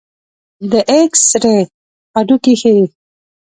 د 0.71 0.73
ایکس 0.91 1.23
رې 1.43 1.57
هډوکي 2.15 2.53
ښيي. 2.61 2.85